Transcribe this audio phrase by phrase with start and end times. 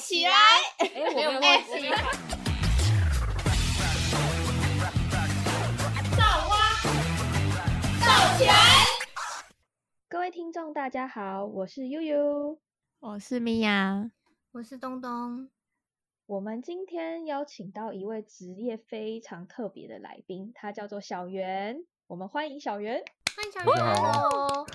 [0.00, 0.32] 起来！
[0.78, 1.90] 哎，没有默契。
[6.16, 6.80] 造花，
[8.00, 8.54] 造起来！
[10.08, 12.58] 各位听众，大家好，我是悠悠，
[13.00, 14.10] 我是米娅，
[14.52, 15.50] 我是东东。
[16.24, 21.84] 我们今天邀请到一位职业非常特别的来宾，他叫做小袁。
[22.06, 23.04] 我们欢迎小袁。
[23.36, 24.66] 欢迎小袁哦！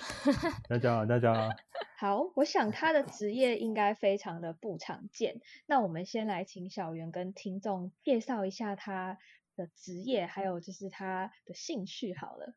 [0.70, 1.50] 大家好，大家好。
[1.98, 5.40] 好，我想他的职业应该非常的不常见。
[5.66, 9.18] 那我们先来请小袁跟听众介绍一下他
[9.56, 12.54] 的职业，还有就是他的兴趣好了。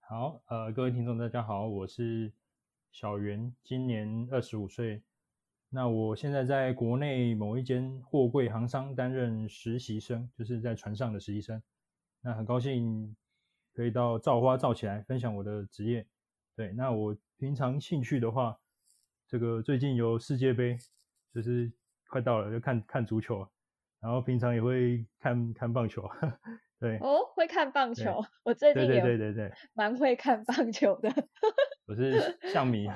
[0.00, 2.30] 好，呃，各位听众大家好，我是
[2.92, 5.02] 小袁，今年二十五岁。
[5.70, 11.62] 那我现在在国内某一间货柜行商担任实习生，就是在船上的实习生。
[12.20, 13.16] 那很高兴
[13.72, 16.06] 可以到造花造起来分享我的职业。
[16.58, 17.16] 对，那我。
[17.40, 18.58] 平常兴趣的话，
[19.28, 20.76] 这个最近有世界杯，
[21.32, 21.70] 就是
[22.08, 23.46] 快到了，就看看足球，
[24.00, 26.02] 然后平常也会看看棒球，
[26.80, 26.98] 对。
[26.98, 31.08] 哦，会看棒球，我最近也对对对对 蛮会看棒球的。
[31.86, 32.88] 我是象 迷，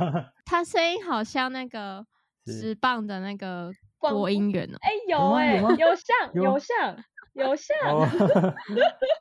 [0.44, 2.05] 他声音好像那个
[2.44, 4.77] 直棒的那个播音员哦。
[4.80, 6.96] 哎，有哎，有像有像。
[7.33, 8.11] 有像，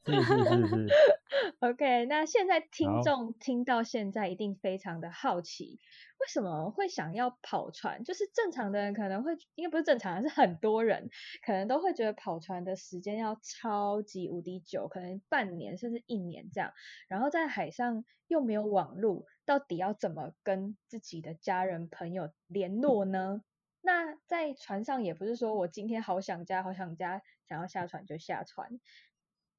[0.05, 0.87] 是是是是。
[1.59, 5.79] OK，那现在听众听到现在一定非常的好奇，
[6.19, 8.03] 为什么会想要跑船？
[8.03, 11.09] 就是正常的人可能会，应该不是正常，是很多人
[11.45, 16.73] 可能都会觉得跑船的时间要超级无敌久，可能半年甚至一年这样。
[17.07, 23.41] 然后在海上又没有网络，到底要怎么跟自己的家人朋友联络呢？
[23.83, 28.79] 那在船上也不是说我今天好想家，好想家，想要下船就下船，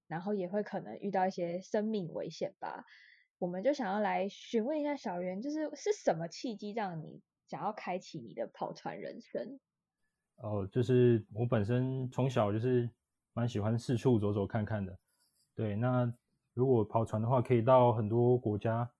[0.06, 2.86] 然后也会可能遇到一些生命危险吧。
[3.36, 9.60] 我们就想要来询问一下小袁，就是是什么契机让你想要开启你的跑船人生？
[10.36, 12.88] 哦，就是我本身从小就是
[13.34, 14.98] 蛮喜欢四处走走看看的。
[15.54, 16.10] 对，那
[16.54, 18.90] 如果跑船的话，可以到很多国家。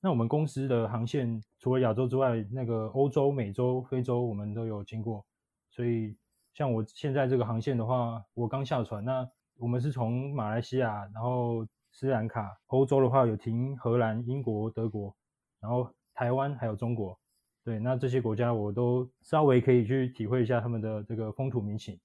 [0.00, 5.26] 那我们公司的航线除了亚洲之外，那个欧洲、美洲、非洲我们都有经过。
[5.70, 6.16] 所以
[6.58, 9.24] 像我现在这个航线的话，我刚下船，那
[9.58, 15.16] 我们是从马来西亚，然后斯里兰卡，欧洲的话有停荷兰、英国、德国，
[15.60, 17.16] 然后台湾还有中国。
[17.62, 21.96] 对，那这些国家我都稍微可以去体会一下他们的这个风土民情。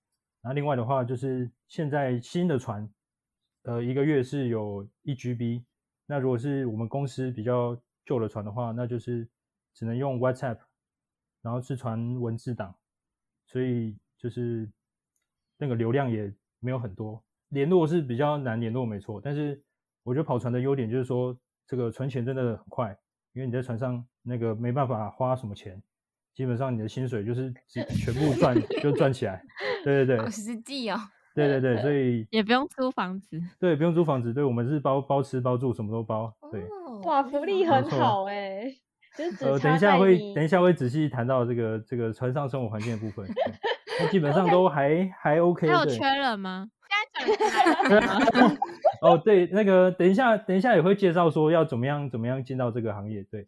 [0.43, 2.87] 那另外的话，就是现在新的船，
[3.63, 5.63] 呃，一个月是有一 GB。
[6.05, 7.75] 那如果是我们公司比较
[8.05, 9.27] 旧的船的话，那就是
[9.73, 10.59] 只能用 WhatsApp，
[11.41, 12.75] 然后是传文字档，
[13.47, 14.69] 所以就是
[15.57, 19.19] 那个流量也没有很多，联络是比较难联络，没错。
[19.21, 19.61] 但是
[20.03, 22.97] 我觉得跑船的优点就是说，这个存钱真的很快，
[23.33, 25.83] 因为你在船上那个没办法花什么钱，
[26.33, 29.43] 基本上你的薪水就是 全部赚就赚起来，
[29.83, 30.97] 对对对，好实际哦。
[31.35, 33.37] 对对对，所以 也不用租房子。
[33.59, 34.33] 对，不用租房子。
[34.33, 36.33] 对，我们是包包吃包住，什么都包。
[36.49, 36.63] 对，
[37.03, 38.73] 哇，福利很好哎。
[39.41, 43.27] 呃，等一下会等一下会仔细谈到这个这个船上生活环境的部分。
[43.99, 45.67] 那基本上都还还 OK。
[45.67, 46.69] 还有缺人 吗？
[49.01, 53.23] 哦，对，那个等一下等一下也会介绍说要怎么样怎么样进到这个行业。
[53.23, 53.47] 对，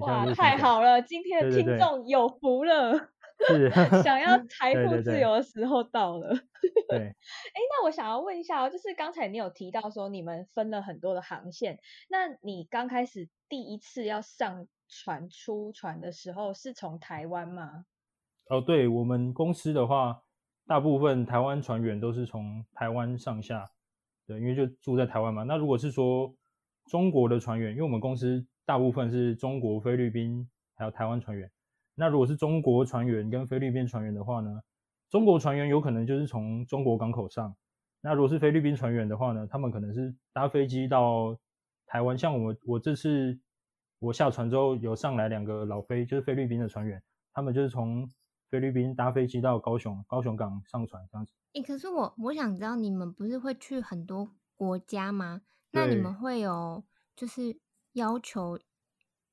[0.00, 3.10] 哇，太好了，今天的听众有福了。
[3.48, 3.68] 是
[4.04, 6.36] 想要财富自由的时候到了。
[6.88, 7.14] 对，哎，
[7.68, 17.84] 那我想要问一下哦，就是刚才你有提到说你们分了很多的航线，那你刚开始第一次要上船出船的时候是从台湾吗？
[18.48, 20.20] 哦，对我们公司的话，
[20.66, 23.66] 大部分台湾船员都是从台湾上下，
[24.26, 25.42] 对，因为就住在台湾嘛。
[25.42, 26.34] 那如果是说
[26.90, 31.50] 中国的船员，因为我们公司大部分是中国、菲律宾还有台湾船员。
[31.94, 34.60] 那如果是中国船员跟菲律宾船员的话呢？
[35.10, 37.54] 中国船员有可能就是从中国港口上。
[38.00, 39.46] 那如果是菲律宾船员的话呢？
[39.46, 41.36] 他们可能是搭飞机到
[41.86, 42.18] 台湾。
[42.18, 43.38] 像我，我这次
[44.00, 47.00] 我下船之后有上来两个老菲，就是菲律宾的船员，
[47.32, 48.08] 他们就是从
[48.54, 51.32] 菲律宾搭飞机到高雄，高雄港上船这样子。
[51.54, 55.40] 诶，可是我我想知道，你们不是会去很多国家吗？
[55.72, 56.84] 那你们会有
[57.16, 57.58] 就是
[57.94, 58.56] 要求？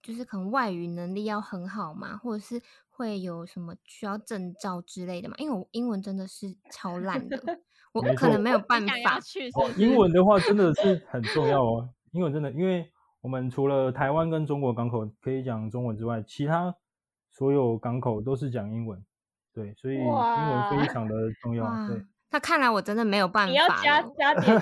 [0.02, 2.60] 就是可能外语能力要很好嘛，或者是
[2.90, 5.36] 会有什么需要证照之类的嘛？
[5.38, 7.38] 因为我英文真的是超烂的，
[7.94, 9.52] 我可能没有办法去。
[9.78, 12.92] 英文的话真的是很重要哦，英文真的，因为
[13.22, 16.76] 我们除了台湾跟中国港口可以讲中文之外，其他
[17.30, 19.06] 所有港口都是讲英文，
[19.54, 22.02] 对，所以英文非常的重要，对。
[22.34, 23.52] 那看来我真的没有办法。
[23.52, 24.58] 你要加加点，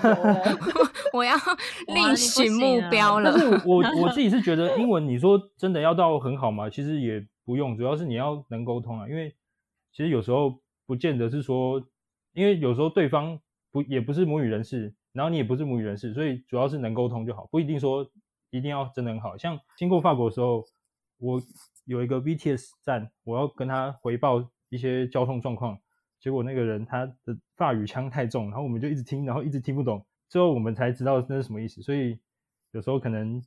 [1.13, 1.35] 我要
[1.93, 3.31] 另寻目标了。
[3.31, 6.67] 但是我我自己是觉得英文，你说真的要到很好嘛？
[6.67, 9.07] 其实也不用，主要是你要能沟通啊。
[9.07, 9.35] 因为
[9.91, 11.79] 其实有时候不见得是说，
[12.33, 13.39] 因为有时候对方
[13.71, 18.03] 不也不是母语人士，然后你也不是母语人士，所以主要是能沟通就好，不一定说
[18.49, 19.37] 一定要真的很好。
[19.37, 20.65] 像经过法国的时候，
[21.19, 21.39] 我
[21.85, 25.77] 有一个 BTS 站，我要跟他回报一些交通状况，
[26.19, 31.81] 结果那个人他的法语腔太重，然后我们就一直听，然后一直听不懂，最后我们才知道那是什么意思。
[31.81, 32.19] 所以
[32.71, 33.41] 有时候可能。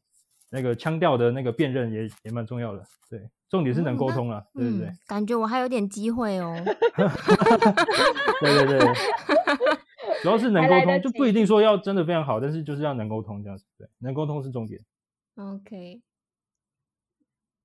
[0.55, 4.93] 那个腔调的那个辨认也也蛮重要的，对，重点是能沟通了，对对对。
[5.07, 6.55] 感觉我还有点机会哦。
[8.39, 8.95] 对对对，
[10.23, 14.79] 主要是能沟通，就不一定说要真的非常好，但是就是要能沟通这样子，对，能沟通是重点。
[15.37, 16.03] OK。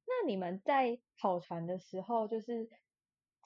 [0.05, 2.69] 那你们在跑船的时候，就是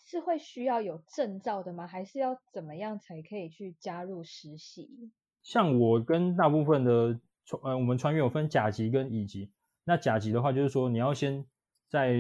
[0.04, 1.88] 是会需要有证照的吗？
[1.88, 5.12] 还是要怎么样才可以去加入实习？
[5.42, 7.62] 像我跟大部分的船。
[7.64, 9.52] 呃，我们船员有分甲级跟乙级。
[9.84, 11.46] 那甲级的话，就是说你要先
[11.90, 12.16] 在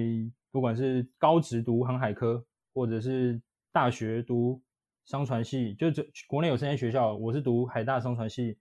[0.51, 2.43] 不管是高职读航海科，
[2.73, 3.41] 或者是
[3.71, 4.61] 大学读
[5.05, 8.57] 商船系，就这国内有三间学校，我是读海大商船系，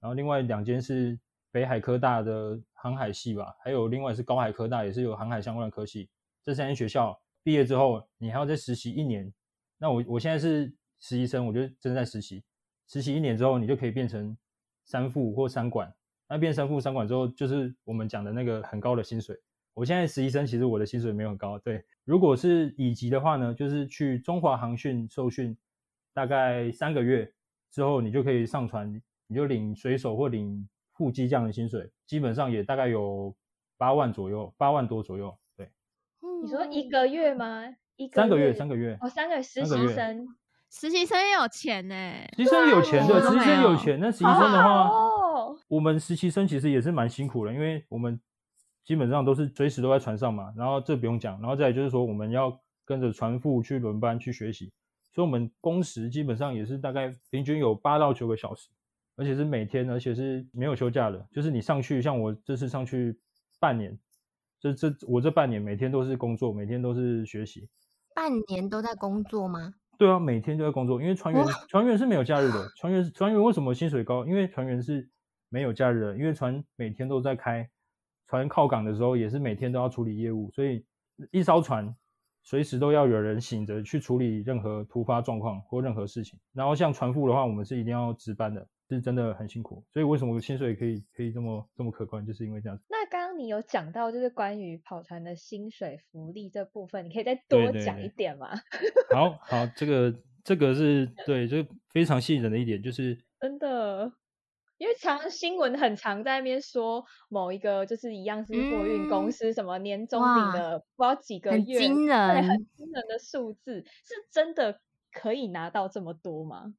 [0.00, 1.18] 然后另外两间是
[1.52, 6.08] 北海科大的航海系吧，还有另外是高海科大，也是有航海相关的科系。
[6.42, 9.32] 这三间学校毕业之后，你还要再实习一年。
[9.78, 10.66] 那我我现在是
[10.98, 12.44] 实习生，我就正在实习。
[12.86, 14.36] 实习一年之后，你就可以变成
[14.84, 15.92] 三副或三管。
[16.28, 19.36] 那变三副三管之后，就是我们讲的那个很高的薪水。
[19.74, 21.58] 我现在实习生，其实我的薪水没有很高。
[21.60, 25.56] 对，如果是乙级的话呢，就是去中华航训受训，
[26.12, 27.32] 大概三个月
[27.70, 33.34] 之后，你就可以上船，你就领水手或领副机这样的薪水，基本上也大概有
[33.78, 35.36] 八万左右，八万多左右。
[36.40, 37.64] 对，你说一个月吗？
[37.96, 38.96] 一个三个月，三个月。
[39.00, 40.26] 哦，三个实习生，
[40.70, 41.94] 实习生也有钱呢。
[42.36, 44.00] 实习生有钱的，实习生有钱。
[44.00, 44.90] 那实习生的话。
[45.68, 48.20] 我们实习生其实也是蛮辛苦的，因为我们
[48.84, 54.72] 基本上都是随时都在船上嘛，然后这不用讲，然后再就是说我们要跟着船副去轮班去学习，
[55.12, 58.68] 所以我们工时基本上也是大概平均有八到九个小时，
[59.16, 63.18] 而且是每天，而且是没有休假的，就是你上去，像我这次上去
[63.58, 63.96] 半年，
[64.60, 67.68] 这这我这半年每天都是工作，每天都是学习，
[68.14, 69.74] 半年都在工作吗？
[69.98, 74.26] 对啊，每天都在工作，因为船员船员是没有假日的，船员船员为什么薪水高？
[74.26, 75.08] 因为船员是。
[75.52, 77.68] 没有假日的，因为船每天都在开，
[78.28, 80.86] 船靠港的时候也是每天都要处理业务，所以
[81.32, 81.92] 一艘船
[82.44, 86.38] 随时都要有人醒着去处理任何突发状况或任何事情。
[86.52, 88.64] 然后像船副的话，我们是一定要值班的，
[88.96, 89.84] 是真的很辛苦。
[89.92, 92.84] 所以为什么薪水可以可以这么这么可观，就是因为这样子。
[92.88, 98.50] 那刚刚你有讲到就是关于跑船的薪水福利这部分，你可以再多讲一点吗？
[99.14, 100.14] 好好，这个
[100.44, 101.58] 这个是对，就
[101.90, 104.12] 非常吸引人的一点，就是 真的。
[104.78, 114.80] 因为常新闻很常在那边说某一个就是一样是货运公司什么年终领的不知道几个月，很惊人，很惊人的数字，是真的
[115.12, 116.72] 可以拿到这么多吗？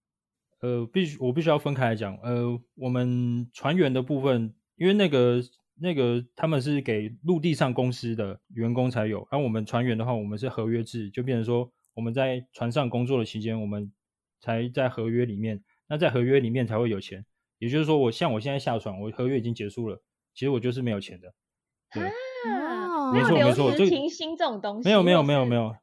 [0.61, 2.15] 呃，必须我必须要分开来讲。
[2.23, 5.41] 呃，我们船员的部分，因为那个
[5.79, 13.91] 那个他们是给陆地上公司的员工才有，而我们船员的话，我们是合约制，就变成说我们在船上工作的期间，我们
[14.39, 17.25] 才在合约里面，那在合约里面才会有钱。
[17.57, 20.01] 也就是说，我像我现在下船，我合约已经结束了，
[20.33, 21.27] 其实我就是没有钱的。
[21.89, 24.87] 啊，没错没错，就停薪这种东西。
[24.87, 25.75] 没有没有没有没有，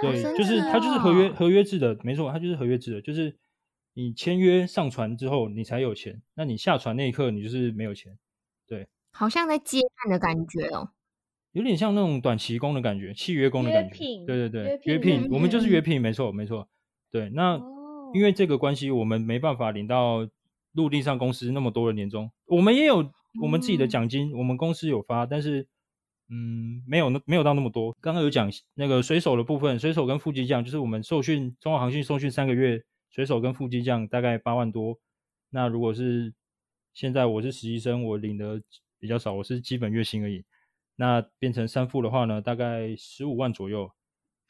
[0.00, 3.36] 对，就是它就是合约合约制的，没错，它就是合约制的，就是
[3.94, 8.18] 你签约上船之后，你才有钱，那你下船那一刻，你就是没有钱。
[8.66, 10.90] 对，好像在接案的感觉哦，
[11.52, 13.98] 有点像那种短期工的感觉，契约工的感觉。
[14.26, 16.68] 对对对，约聘，我们就是约聘，没错没错。
[17.10, 17.60] 对，那
[18.14, 20.28] 因为这个关系，我们没办法领到。
[20.72, 23.10] 陆地上公司那么多的年终，我们也有
[23.42, 25.66] 我们自己的奖金，我们公司有发，但是
[26.28, 27.96] 嗯，没有那没有到那么多。
[28.00, 34.98] 刚刚有讲那个水手的部分，水手跟副机将，就是我们受训中华航训受训三个月，水手跟副机将大概八万多。
[35.50, 36.32] 那如果是
[36.92, 38.62] 现在我是实习生，我领的
[38.98, 40.44] 比较少，我是基本月薪而已。
[40.96, 43.90] 那变成三副的话呢，大概十五万左右。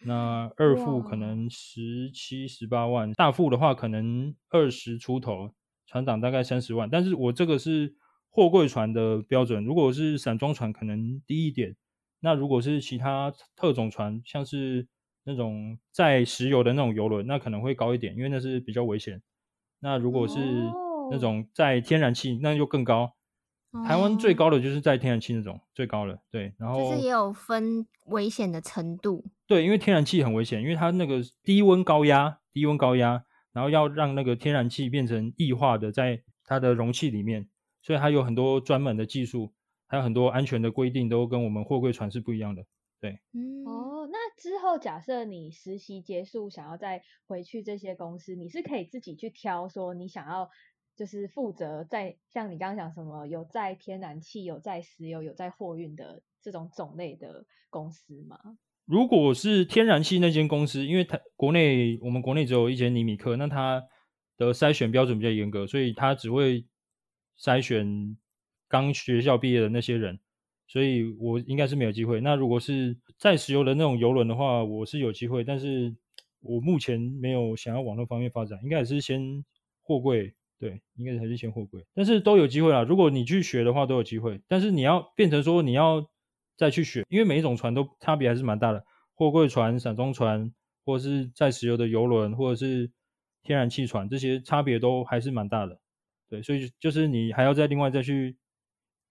[0.05, 5.53] 那二副可能十七十八万，大副的话可能二十出头。
[5.87, 7.95] 船长大概三十万，但是我这个是
[8.29, 11.75] 货柜船的标准，如果是散装船可能低一点。
[12.21, 14.87] 那如果是其他特种船，像是
[15.29, 19.21] 那种载石油的那种油轮，那可能会高一点，因为那是比较危险。
[19.79, 20.39] 那如果是
[21.11, 23.13] 那种载天然气，那就更高。
[23.87, 26.55] 台湾最高的就是在天然气那种最高了，对。
[26.59, 29.27] 然后就是也有分危险的程度。
[29.47, 33.25] 对，因为天然气很危险，因为它那个低温高压，低温高压。
[33.53, 37.49] 然后要让那个天然气变成液化的，在它的容器里面，
[37.83, 39.53] 所以它有很多专门的技术，
[39.89, 42.65] 还有很多安全的规定，都跟我们货柜船是不一样的。
[43.01, 43.98] 对，嗯，哦，那
[44.39, 50.49] 之后假设你实习结束，想要再回去这些公司，你是可以自己去挑，说你想要
[50.97, 58.39] 就是负责在像你刚刚讲什么有在天然气、有在石油、有在货运的这种种类的公司吗？
[58.85, 63.85] 如果是天然气那间公司，因为它国内我们国内只有一间尼米克，那它
[64.37, 66.65] 的筛选标准比较严格，所以它只会
[67.39, 68.17] 筛选
[68.67, 70.21] 刚学校毕业的那些人，
[70.69, 72.21] 所以我应该是没有机会。
[72.21, 75.93] 那如果是在石油的那种油轮的话，我是有机会，但是
[76.41, 79.45] 我目前没有想要往那方面发展，应该也是先
[79.83, 82.85] 货柜，对，应该还是先货柜，但是都有机会啦。
[82.85, 86.09] 如果你去学的话，都有机会，但是你要变成说你要。
[86.59, 88.85] 再去选，因为每一种船都差别还是蛮大的，
[89.15, 90.53] 货柜船、散装船，
[90.85, 92.91] 或者是在石油的油轮，或者是
[93.45, 95.79] 天然气船，这些差别都还是蛮大的。
[96.29, 98.37] 对，所以就是你还要再另外再去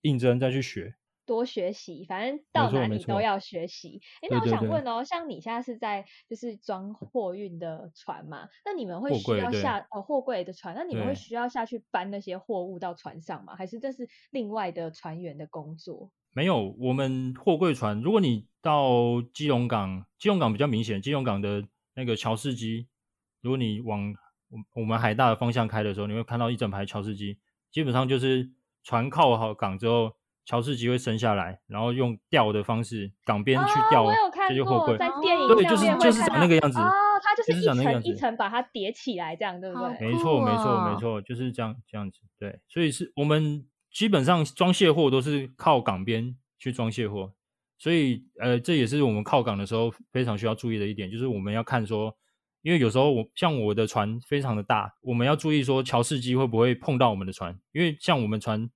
[0.01, 0.93] 应征，再去学，
[1.27, 4.01] 多学习，反正到哪里都要学习。
[4.21, 8.49] 哎，那我想问哦，像你现在是在就是装货运的船嘛？
[8.65, 13.55] 那你们会需要下哦货柜的船，那你们会需要下去搬那些货物到船上吗？
[13.55, 16.09] 还是这是另外的船员的工作？
[16.31, 22.87] 没有，我们货柜船，如果你到基隆港，基隆港比较明显，基隆港的那个桥式机，
[23.41, 24.15] 如果你往
[24.73, 27.37] 我们海大的方向开的时候，你会看到一整排桥式机，
[27.69, 28.49] 基本上就是
[28.83, 30.13] 船靠好港之后，
[30.47, 34.07] 桥式机会升下来，然后用吊的方式，港边去吊
[34.47, 40.07] 这些货柜，在电影对，就是就是长那个样子，哦，它就是一层一层把它叠起来，这样对不对？
[40.07, 43.67] 没错，没错，没错，就是这样这样子，对，所以是我们。
[43.89, 47.33] 基本上装卸货都是靠港边去装卸货，
[47.79, 52.15] 所以呃，这也是我们靠港的时候非常需要注意的一点，就是我们要看说，
[52.61, 58.69] 因为有时候我像我的船非常的大，我们要注意说桥式机会不会碰到我们的船，因为像我们船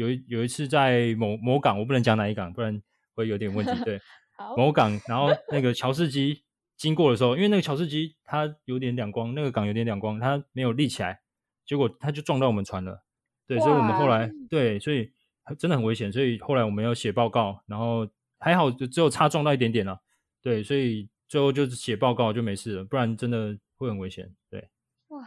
[0.00, 2.80] 有一有一次在某某港，我不能讲哪一港，不然
[3.14, 3.84] 会有点问题。
[3.84, 4.00] 对，
[4.56, 6.42] 某港，然后那个桥式机
[6.78, 11.20] 经过的时候，因为那个桥式机它有点两光，那个港有点两光，它没有立起来，
[11.66, 13.04] 结果它就撞到我们船了。
[13.46, 15.12] 对，所以我们后来对，所以
[15.58, 20.00] 真的很危险，所以后来我们要写报告，然后还好就只有差撞到一点点了，
[20.40, 24.66] 对，所以最后就是写报告就没事了，不然真的会很危险，对。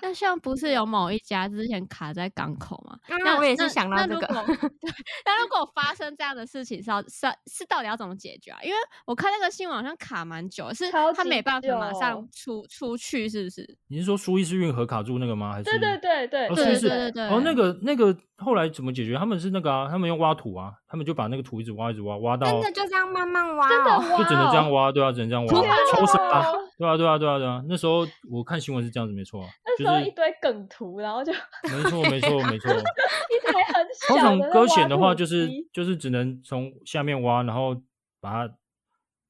[0.01, 2.97] 那像不是有某一家之前卡在港口吗？
[3.07, 4.27] 那我也是想到这个。
[5.25, 8.59] 那如果发生这样的事情，是要是是到底要怎么解决啊？
[8.63, 13.77] 因为我看那个新闻好像卡蛮久，是他没办法马上出出去，是不是？
[13.87, 15.53] 你是说苏伊士运河卡住那个吗？
[15.53, 15.63] 还是？
[15.63, 16.89] 对对对对，苏伊士。
[17.29, 19.15] 哦，那个那个后来怎么解决？
[19.17, 25.53] 他们是那个啊，他们用挖土啊，他们就把那个土一直挖一直挖，挖到真的就这样慢慢挖，真的就只能这样挖，对啊，只能这样挖，
[25.91, 26.45] 超啊。
[26.83, 27.63] 对啊对啊对啊对啊。
[27.69, 29.41] 那时候我看新闻是这样子，没错。
[29.63, 32.71] 那时候一堆梗图，然后就没错没错没错。
[33.31, 34.07] 一台很小。
[34.09, 37.81] 通常搁浅的话，就是就是只能从下面挖，然后
[38.19, 38.57] 把它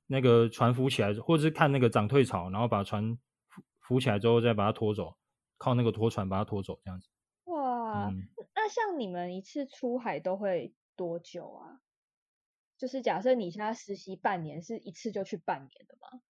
[0.07, 3.15] 那个船浮起来，或者是看那个涨退潮，然后把船
[3.47, 5.15] 浮浮起来之后再把它拖走，
[5.57, 7.07] 靠那个拖船把它拖走，这样子。
[7.45, 8.11] 哇，
[8.55, 11.79] 那像你们一次出海都会多久啊？
[12.75, 16.21] 就是假设你现在实习半年，是一次就去半年的吗？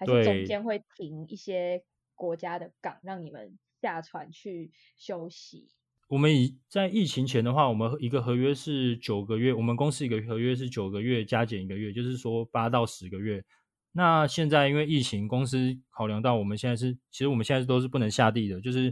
[0.00, 5.68] 还是中间会停一些国家的港，让你们下船去休息？
[6.08, 13.44] 我们以在疫情前的话，我们一个合约是九个月，我们公司一个合约是九个月加减一个月，就是说八到十个月。
[13.92, 18.84] 那现在因为疫情，公司考量到我们现在是，其实我们现在都是不能下地的，就是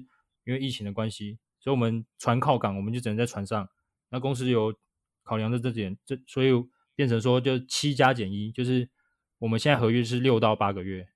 [0.45, 3.67] 因为疫情的关系，所以我们船靠港，我们就只能在船上。
[4.11, 4.75] 那公司有
[5.23, 6.51] 考量的这点，这所以
[6.95, 8.89] 变成说就七加减一，就是
[9.39, 11.07] 我们现在合约是六到八个月。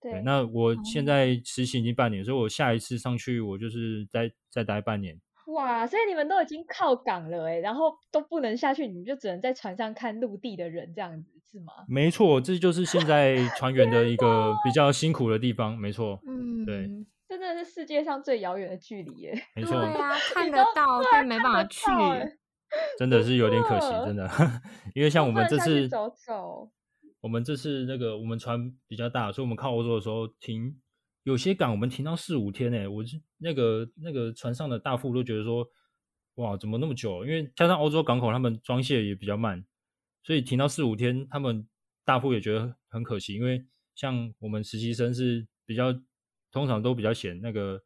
[0.00, 5.20] 对，那我现在实习已经半年，所以我下一次上去，我就是再再待半年。
[5.48, 11.72] 哇，所以你们都已经靠港了哎，然后都不能下去，你们就只能在船上看陆地的人这样子是吗？
[11.88, 15.76] 没错，这就是现在船员的一个比较辛苦的地方。
[15.76, 16.88] 没错，嗯，对，
[17.28, 19.34] 真的是世界上最遥远的距离耶。
[19.54, 21.90] 没 错，对啊，看得到但没办法去，
[22.98, 24.30] 真的是有点可惜， 真的，
[24.94, 26.70] 因为像我们这次走走，
[27.20, 30.80] 我们这次那个我们船比较大，所以我们靠欧洲的时候停。
[31.22, 35.68] 有些港我们停到四五天呢，我是那个那个船上的大副都觉得说，
[36.36, 37.26] 哇，怎么那么久？
[37.26, 39.62] 因为加上欧洲港口他们装卸也比较慢，
[40.22, 41.68] 所以停到四五天，他们
[42.06, 43.34] 大副也觉得很可惜。
[43.34, 45.92] 因为像我们实习生是比较
[46.50, 47.82] 通常都比较闲，那个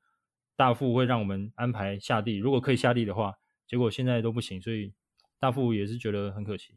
[0.54, 3.34] 大副会让我们安排下地，如果可以下地的话，
[3.66, 4.94] 结果现在都不行，所以
[5.40, 6.76] 大副也是觉得很可惜，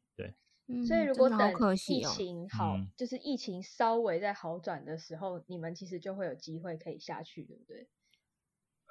[0.67, 0.85] 对。
[0.85, 1.39] 所以，如果等
[1.87, 7.87] 疫情好，就是疫情稍微在好转的时候，你们其实就会有机会可以下去，对不对？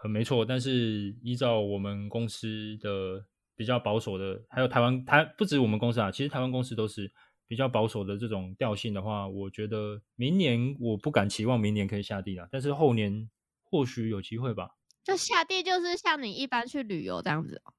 [0.02, 0.45] 呃，没错。
[0.45, 7.12] 但是依照我们公司的比较保守的，还有台湾台不止我们公司啊，其实台湾公司都是
[7.47, 13.30] 比较保守的这种调性的话，我觉得明年我不敢期望明年可以下地了，但是后年
[13.62, 14.76] 或许有机会吧。
[15.04, 17.73] 就下地就是像你一般去旅游这样子哦。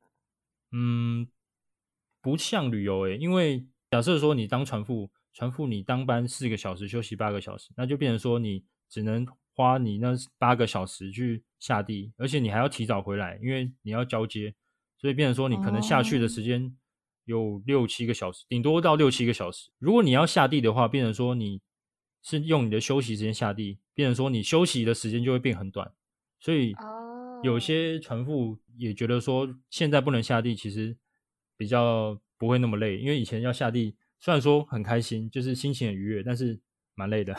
[0.72, 1.28] 嗯，
[2.22, 9.26] 不像旅游诶，因为假设说你当船副，船副你当班四个小时休息八个小时，那就变成说你只能
[9.56, 14.54] 花你那八个小时去下地，而且你还要提早回来，因为你要交接，
[14.98, 16.76] 所以变成说你可能下去的时间
[17.26, 19.70] 有六七个小时，顶多到六七个小时。
[19.80, 21.62] 如果你要下地的话，变成说你
[22.22, 25.92] 是用你的休息时间下地，变成说你休息的时间就会变很短，
[26.40, 26.76] 所以
[27.44, 30.98] 有些船副也觉得说现在不能下地，其实
[31.56, 33.96] 比较不会那么累，因为以前要下地。
[34.20, 36.60] 虽然说很开心，就是心情很愉悦，但是
[36.96, 37.36] 蛮累的。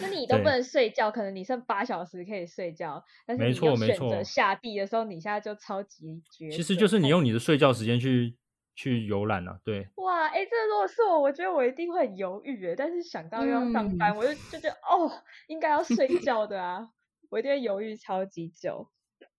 [0.00, 6.48] 那你 都不能睡觉，可能你剩八小时可以睡觉，但是你要选择下地的时候，你现在就超级绝。
[6.48, 8.34] 其实就是你用你的睡觉时间去
[8.74, 9.86] 去游览啊，对。
[9.96, 15.12] 哇，哎，这如果是我，我觉得我一定会很犹豫诶，但是想到要上班，我就就觉得哦，
[15.48, 16.88] 应该要睡觉的啊，
[17.28, 18.88] 我一定会犹豫超级久。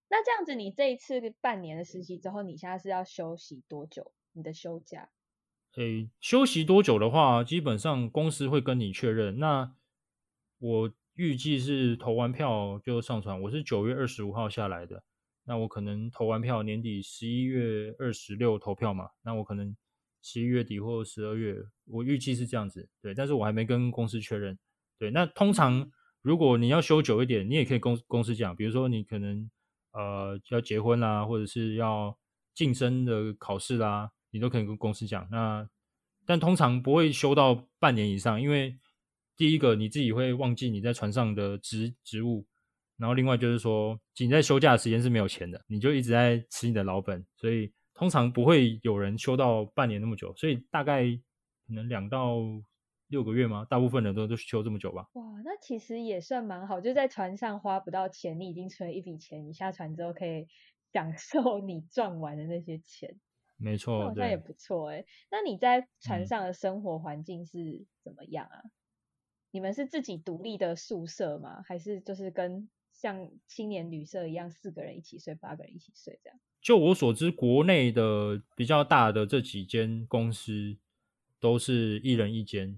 [0.10, 4.12] 那这样子，你这一次半年的实习之后，你现在是要休息多久？
[4.38, 5.10] 你的休假？
[5.77, 9.39] 诶，休息多久的话，基本上公司会跟你确认。
[9.39, 9.75] 那
[10.60, 13.41] 我预计是投完票就上船。
[13.41, 15.03] 我是九月二十五号下来的，
[15.46, 19.10] 那我可能投完票，年底十一月二十六投票嘛。
[19.24, 19.75] 那我可能
[20.22, 22.88] 十一月底或十二月，我预计是这样子。
[23.01, 24.58] 对，但是我还没跟公司确认。
[25.00, 25.91] 对，那通常
[26.22, 29.50] 如果你要休久一点，你也可以公公司讲，比如说你可能
[29.94, 32.17] 呃要结婚啦，或者是要
[32.53, 34.12] 晋升的考试啦。
[34.32, 35.70] 你都可以跟公司讲，那
[36.26, 38.78] 但通常不会休到半年以上，因为
[39.36, 42.46] 第一个你自己会忘记你在船上的职职务，
[42.98, 51.04] 然后另外就是说你在休假的时间是没有钱的，你就一直在吃你的老本，所以通常不会有人休到半年那么久，所以大概
[51.66, 52.38] 可能两到
[53.08, 53.66] 六个月吗？
[53.70, 55.08] 大部分人都都休这么久吧。
[55.14, 60.46] 哇，那其实也算蛮好，就在船上花不到钱，你已经存了一笔钱，你下船之后可以
[60.92, 63.18] 享受你赚完的那些钱。
[63.58, 65.04] 没错，好像也不错哎。
[65.30, 68.62] 那你在船上的生活环境是怎么样啊？
[69.52, 71.63] 你们是自己独立的宿舍吗？
[71.65, 76.39] 还是就是跟像青年旅社一样，四个人一起睡，八个人一起睡这样？
[76.62, 80.78] 就我所知，国内的比较大的这几间公司
[81.39, 82.78] 都是一人一间，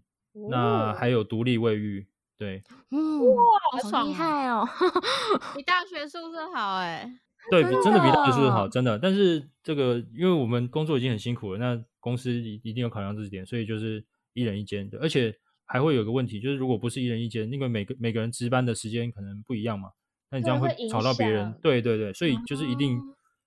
[0.49, 2.07] 那还有独立卫浴。
[2.37, 4.65] 对，哇，好厉害哦！
[5.57, 7.19] 你大学宿舍好哎。
[7.51, 8.97] 对，真的比大学宿舍好，真的。
[8.99, 14.99] 但是这个，因为我们工作已经很辛苦了，那公司一一定要考量这点，所以就是一人一间的。
[14.99, 15.33] 而且
[15.65, 19.89] 还会有个问题，就是如果不是一人一间，因为每个每个人值班的时间可能不一样嘛，
[20.31, 21.53] 那你这样会吵到别人。
[21.61, 22.99] 对对对，所以就是一定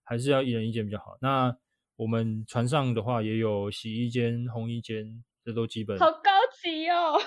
[0.05, 1.17] 还是要一人一间比较好。
[1.21, 1.57] 那
[1.97, 5.99] 我们船上的话也有洗衣间、烘衣间，这都基本。
[5.99, 6.32] 好高
[6.63, 7.19] 级哦。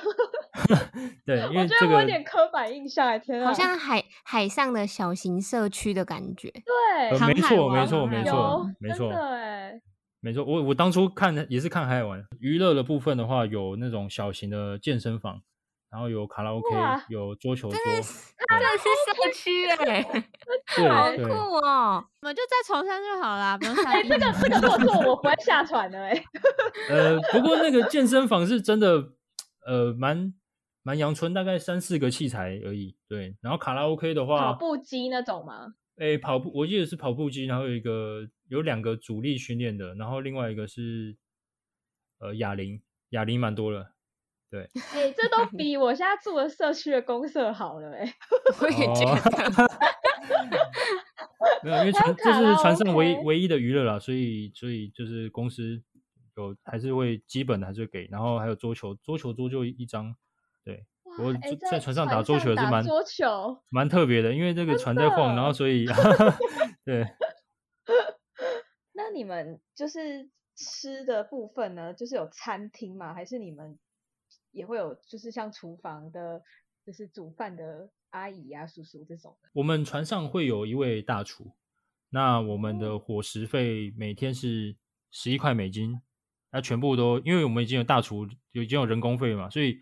[1.26, 6.50] 对， 因为这个有点刻板印象，天啊，好像海海上的小型社区的感觉。
[6.50, 9.82] 对，没错，没错，没错，没错，对，
[10.22, 10.44] 没错。
[10.44, 15.42] 我我当初看也是看海玩娱乐的部分的话，有那种小型的健身房，
[15.92, 16.68] 然后有卡拉 OK，
[17.10, 18.14] 有桌球桌，真的是
[19.06, 20.02] 社区哎，
[20.90, 22.04] 好酷哦！
[22.22, 24.02] 我们就在床上就好啦，不用下。
[24.02, 26.24] 这个这个做做我不会下船的哎。
[26.90, 29.12] 呃，不过那个健身房是真的，
[29.66, 30.34] 呃，蛮。
[30.88, 32.96] 蛮阳春，大概三四个器材而已。
[33.08, 35.74] 对，然后卡拉 OK 的话，跑步机那种吗？
[35.98, 41.18] 哎，跑步，我记得是跑步机，然后有一个有两个主力训练的，然后另外一个是
[42.20, 43.94] 呃哑铃，哑铃蛮多了。
[44.52, 48.14] 对，哎，这都比我现在住的社区的公社好了哎。
[48.62, 49.68] 我也觉得。
[51.66, 55.82] 没有，因为船这是船上唯唯一的娱乐了，所以所以就是公司
[56.36, 60.16] 有还是会基本的还是给，然后还有桌球，桌球桌就一张。
[60.64, 60.86] 对，
[61.20, 61.34] 我
[61.70, 65.86] 在船上打桌球是蛮桌球蛮特别的，因为这个船在晃，然后所以
[66.84, 67.06] 对。
[68.98, 73.14] 那你们就是吃的部分呢，就是有餐厅吗？
[73.14, 73.78] 还是你们
[74.52, 76.42] 也会有，就是像厨房的，
[76.86, 79.38] 就是煮饭的阿姨啊、叔叔这种？
[79.54, 81.52] 我们船上会有一位大厨，
[82.10, 84.76] 那我们的伙食费每天是
[85.12, 86.02] 十一块美金，
[86.56, 89.78] 那全部都因为我们已经有大厨，已经有人工费嘛，所以。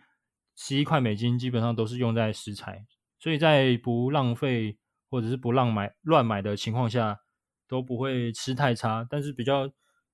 [0.55, 2.85] 十一块美金基本上都是用在食材，
[3.19, 4.77] 所以在不浪费
[5.09, 7.21] 或者是不浪买乱买的情况下，
[7.67, 9.03] 都不会吃太差。
[9.09, 9.71] 但是比较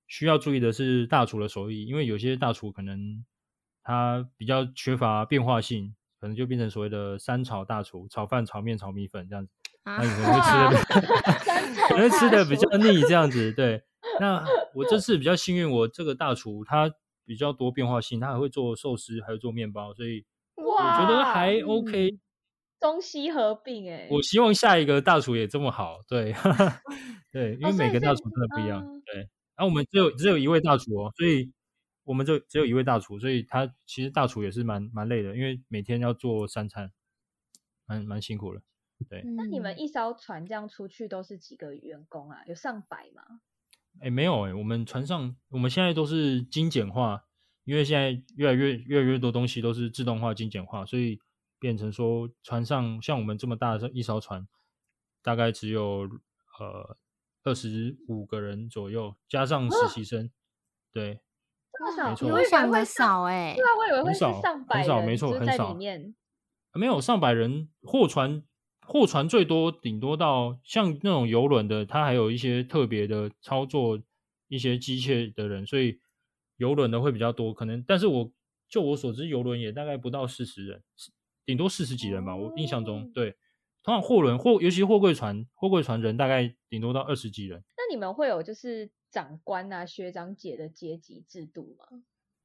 [0.08, 3.26] 需要注意的是大厨的手艺，因为有些大厨可能
[3.84, 9.52] 他比较缺乏变化性，可能就变成所谓的三炒大厨，炒饭、炒面、炒米粉这样子，
[9.84, 13.52] 那你可能会吃的， 可能 吃的比较腻这样子。
[13.52, 13.84] 对，
[14.19, 16.93] 那我这次比较幸运，我这个大厨他。
[17.25, 22.17] 比较多变化性，他还会做寿司，还会做面包，所以我觉得还 OK。
[22.79, 26.34] 中西合并，哎，我希望下一个大厨也这么好，对，
[27.32, 29.17] 对，因为每个大厨真的不一样，对。
[29.55, 31.53] 然后我们只有只有一位大厨哦，所以
[32.03, 36.91] 我们就只有一位大厨，所以他其实大厨也是蛮蛮累的，因为每天要做三餐，
[37.86, 38.62] 蛮蛮辛苦了。
[39.08, 39.21] 对。
[39.38, 42.41] 那你们一艘船这样出去都是几个员工啊？
[42.47, 43.41] 有上百吗？
[44.02, 47.25] 哎，没有哎，我们船上我们现在都是精简化，
[47.63, 51.19] 因为现在越来越越来越多东西都是自动化、精简化，所以。
[51.62, 54.47] 变成说，船上像我们这么大的一艘船，
[55.21, 56.08] 大概只有
[56.58, 56.97] 呃
[57.43, 60.32] 二十五个人左右，加上实习生，
[60.93, 61.19] 对，
[61.73, 65.78] 这么少，没错，我想的少哎，对啊，我以为会是上百人，没错，很少，
[66.71, 68.41] 没有上百人，货船
[68.89, 74.02] 货船最多顶多到像那种游轮的，它还有一些特别的操作
[74.47, 75.99] 一些机械的人，所以
[76.58, 78.32] 游轮的会比较多，可能，但是我
[78.67, 80.82] 就我所知，游轮也大概不到四十人。
[81.45, 83.36] 顶多四十几人吧，我印象中对。
[83.84, 87.63] 通常货轮货，尤其货柜船，货柜船人大概顶多到二十几人。
[87.78, 91.86] 那你们会有就是长官啊、学长姐的阶级制度吗？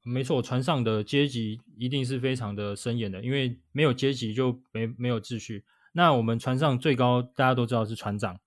[0.03, 5.65] 没错，船上的阶级一定是非常的森严的，因为没有阶级就没没有秩序。
[5.97, 8.37] 那我们船上最高大家都知道是船长，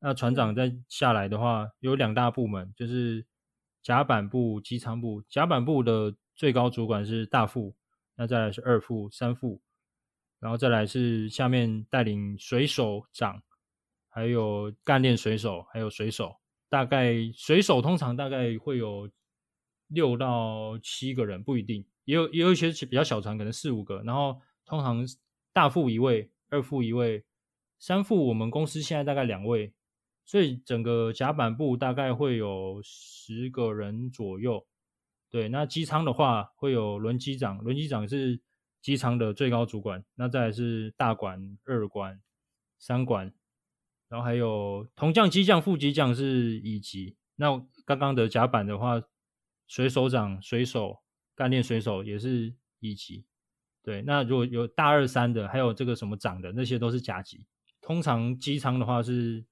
[0.00, 3.24] 那船长再下来的话有两大部门，就是
[3.80, 5.22] 甲板部、机舱部。
[5.28, 7.76] 甲板部的最高主管是大副，
[8.16, 9.62] 那再来是二副、三副。
[10.40, 13.40] 然后再来是下面带领水手长，
[14.08, 16.40] 还有干练水手，还有水手。
[16.68, 19.08] 大概水手通常大概会有
[19.86, 24.02] 六到七个人，不一定，也有也有一些比较小船，可能四五个。
[24.02, 25.06] 然后通常
[25.52, 27.24] 大副一位，二副一位，
[27.78, 29.72] 三副我们公司现在大概两位，
[30.24, 34.66] 所以整个甲板部大概会有十个人左右。
[35.30, 38.42] 对，那机舱的话会有轮机长，轮机长是。
[38.82, 42.18] 机舱的最高主管，那再来是大管、二管、
[42.78, 43.30] 三管，
[44.08, 47.14] 然后还有同将、机将、副机将是乙级。
[47.36, 49.02] 那刚刚的甲板的话，
[49.66, 51.02] 水手长、水手、
[51.34, 53.26] 干练水手也是乙级。
[53.82, 57.46] 对，那如果有大二三的，还有这个什么长的，那些都是甲级。
[57.80, 59.44] 通常机舱的话是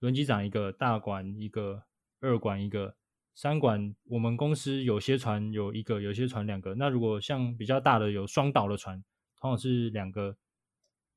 [0.00, 1.84] 轮机长一个，大管一个，
[2.20, 2.96] 二管一个。
[3.34, 6.74] 三管，我们公司有些船有一个，有些船两个。
[6.74, 9.04] 那如果像比较大的有双岛的船，
[9.38, 10.36] 通常是两个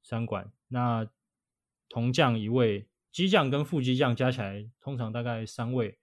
[0.04, 0.52] 三管。
[0.68, 1.08] 那
[1.88, 5.98] 同将一位，机将跟副机将加起来通常大概三位，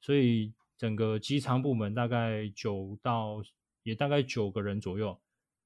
[0.00, 3.42] 所以整个机舱部门大概九到
[3.82, 5.18] 也大概九个人左右。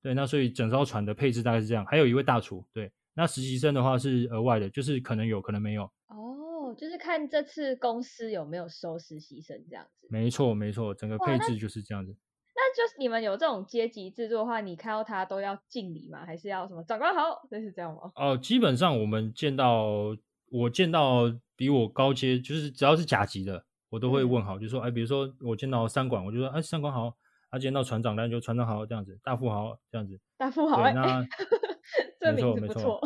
[0.06, 1.84] 对，那所以整艘船的配置大概是这样。
[1.86, 2.92] 还有一位大厨，对。
[3.12, 5.82] 那实习生的话是额外的，就是可能有可能没有。
[6.06, 6.72] 哦。
[6.78, 10.06] 就是看这次公司有没有收实习生这样子。
[10.08, 12.14] 没错，没错，整个配置就是这样子。
[12.54, 16.24] 那就是你们有这种阶级制作的话，你看到他都要敬礼吗？
[16.24, 18.12] 还是要什么长官好，类是这样吗？
[18.14, 20.16] 哦，基本上我们见到
[20.50, 21.22] 我见到
[21.56, 27.16] 比我高阶，就是只要是甲级的，我都会问好，就说哎，比如说我见到三管，我就说哎，三管好。
[27.50, 30.82] 啊，见到船长，那就船长好这样子，大富豪这样子，大副好。
[32.20, 33.00] 那没错没错。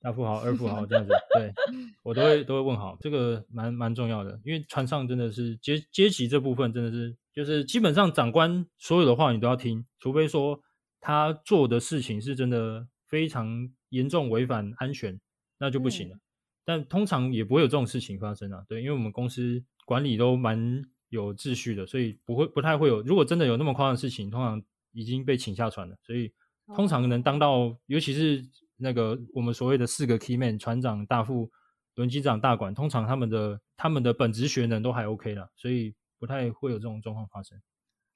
[0.00, 1.50] 大富豪、二富豪这样子，对
[2.04, 10.60] 我都会都会问好，这个蛮蛮重要的，因为船上真的是阶阶级这部分真的是，就是基本上长官所有的话你都要听，除非说
[11.00, 15.18] 他做的事情是真的非常严重违反安全，
[15.58, 16.18] 那就不行了。
[16.66, 23.00] 但通常也不会有这种事情发生啊，对，因为我们公司管理都蛮有秩序的，所以不会不太会有。
[23.02, 26.32] 如果真的有那么夸张的事情，通常已经被请下船了，所以
[26.74, 28.44] 通常能当到，尤其是。
[28.76, 31.48] 那个我们所谓的四个 key man，船长、大副、
[31.94, 37.56] 轮机长、大管，通常他们的他们的本职学能都还 OK 了，所以不太会有这种状况发生。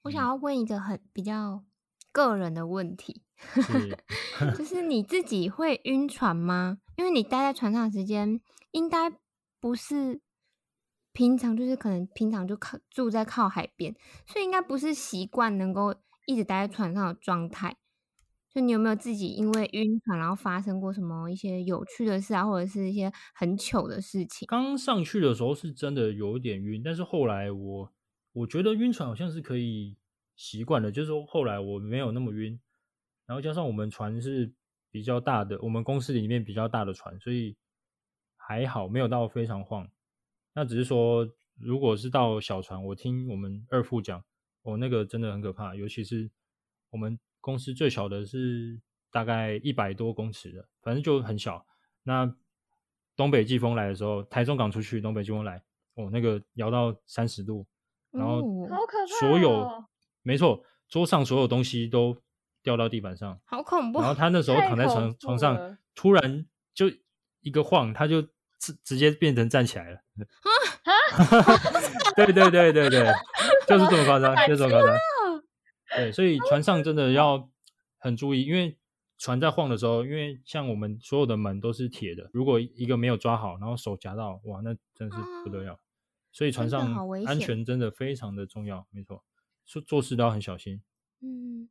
[0.02, 1.64] 我想要问一个很比较
[2.10, 3.22] 个人的问题，
[4.58, 6.78] 就是你自己会晕船吗？
[6.96, 8.40] 因为你待在船上的时间
[8.72, 9.12] 应该
[9.60, 10.20] 不是
[11.18, 13.92] 平常，就是可能平常就靠住在靠海边，
[14.24, 15.92] 所以应该不是习惯能够
[16.26, 17.76] 一直待在船上的状态。
[18.48, 24.46] 就你有没有自己因为晕船，然后发生过什么一些有趣的事啊，或者是一些很糗的事情？
[24.46, 27.92] 刚上去的时候是真的有一点晕，但是后来我
[28.34, 29.96] 我觉得晕船好像是可以
[30.36, 32.60] 习惯的，就是说后来我没有那么晕，
[33.26, 34.52] 然后加上我们船是
[34.92, 37.56] 比较大的，我们公司里面比较大的船，所以
[38.36, 39.88] 还好没有到非常晃。
[40.58, 41.24] 那只是说，
[41.56, 44.24] 如果是到小船，我听我们二副讲，
[44.62, 46.28] 哦，那个真的很可怕，尤其是
[46.90, 47.18] 我们。
[47.40, 48.78] 公司最小的是
[49.12, 51.64] 大概一百多公尺的，反正就很小。
[52.02, 52.34] 那
[53.14, 55.62] 东北季风来的时候，台中港出去，东北季风来，
[55.94, 57.64] 哦，那个摇到三十度，
[58.10, 59.84] 然后好可怕所有
[60.22, 62.20] 没错，桌上所有东西都
[62.62, 64.00] 掉到地板上，好恐怖。
[64.00, 66.44] 然后他那时候躺在床床上，突然
[66.74, 66.86] 就
[67.40, 68.20] 一个晃，他就
[68.58, 70.00] 直直接变成站起来了。
[72.16, 73.12] 对对对对对，
[73.66, 74.96] 就是这么夸张，就是这么夸张。
[75.96, 77.48] 对，所以船上真的要
[77.98, 78.76] 很注意，因为
[79.16, 85.80] 船在晃的时候，因为像我们所有的门都是铁的，如果一个没有抓好，然后手夹到，哇，那真是不得了。
[86.30, 86.94] 所以船上
[87.26, 89.24] 安全真的非常的重要，没错，
[89.64, 90.82] 做做事都要很小心。
[91.20, 91.68] 嗯，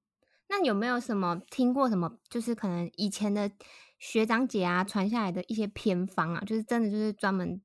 [0.50, 3.52] 那有没有什么听过什么，就是可能以前的
[4.00, 7.62] 学长姐啊传下来的一些偏方啊，就是真的就是专门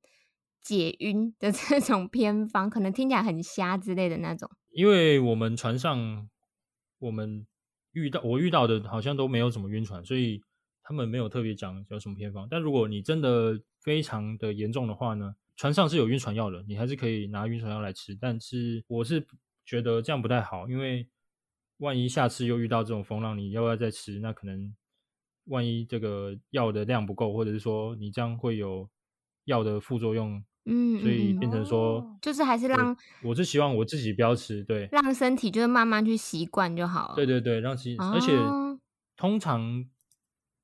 [0.61, 4.49] 解晕的 这种偏方，可能听起来很瞎之类的那种。
[4.71, 6.29] 因为我们船上。
[6.99, 7.45] 我们
[7.91, 10.41] 遇到我遇到的好像都没有怎么晕船，所以
[10.81, 12.47] 他们没有特别讲有什么偏方。
[12.49, 18.15] 但如果你真的非常的严重的话呢，船上是有晕船药的，你还是可以拿晕船药来吃。
[18.15, 19.27] 但是我是
[19.65, 21.05] 觉得这样不太好，因为
[21.79, 24.21] 万一下次又遇到这种风浪，你要不要再吃？
[24.21, 24.73] 那可能
[25.45, 28.89] 万一这个药的量不够，或者是说你这样会有
[29.45, 30.43] 药的副作用。
[30.65, 37.15] 嗯，所以变成说，就是还是让，我是希望我自己不要吃，对，让身体就是慢慢去习惯就好了。
[37.15, 38.31] 对对对，让其而且
[39.17, 39.83] 通常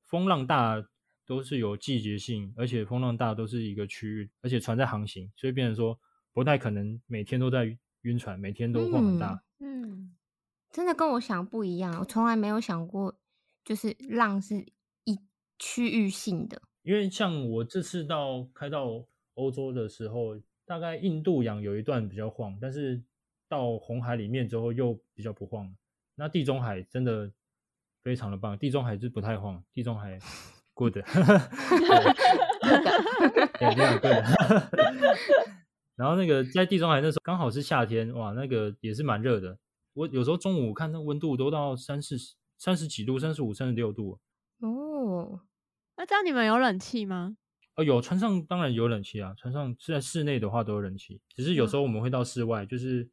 [0.05, 0.81] 风浪大
[1.27, 5.99] 都是有季节性，而且风浪大都是一个区域，而且船在航行，所以变成说
[6.31, 9.43] 不太可能每天都在晕船，每天都晃很大。
[9.59, 10.15] 嗯，
[10.71, 13.13] 真的跟我想不一样，我从来没有想过，
[13.63, 14.57] 就是浪是
[15.05, 15.17] 一
[15.57, 16.61] 区域性的。
[16.83, 19.05] 因为像我这次到开到。
[19.35, 23.01] 欧洲的时候，大概印度洋有一段比较晃，但是
[23.47, 25.73] 到红海里面之后又比较不晃。
[26.15, 27.31] 那地中海真的
[28.03, 30.19] 非常的棒，地中海是不太晃，地中海
[30.75, 31.13] good， 对，非
[33.75, 34.25] 常 good。
[35.95, 39.57] 然后那个在地中海那时候刚好是夏天，哇，那个也是蛮热的。
[39.93, 44.19] 我有时候中午看那温度都到三四十、三十几度、三十五、三十六度。
[44.59, 45.39] 哦，
[45.97, 47.37] 那这样你们有冷气吗？
[47.75, 53.09] 哦，有船上当然有冷气啊，船上是在室内的话都有冷气，只是有时候我们会到室外，就是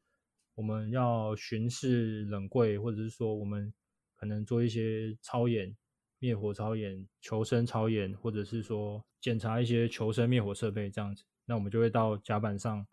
[0.56, 3.72] 我们要巡视冷柜，或者是说我们
[4.16, 5.76] 可能做一些操演、
[6.18, 12.84] 灭火操演、求生操演，或者是说检查一些求生灭火设备这样子，那我们就会到甲板上，